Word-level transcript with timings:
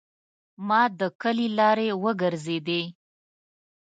ما 0.67 0.81
د 0.99 1.01
کلي 1.21 1.47
لارې 1.59 1.87
وګرځیدې. 2.03 2.81